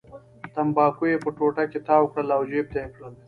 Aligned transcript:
تنباکو 0.53 1.03
یې 1.11 1.17
په 1.23 1.29
ټوټه 1.37 1.63
کې 1.71 1.79
تاو 1.87 2.05
کړل 2.11 2.29
او 2.37 2.41
جېب 2.51 2.65
ته 2.73 2.77
یې 2.81 2.87
کړل. 2.93 3.13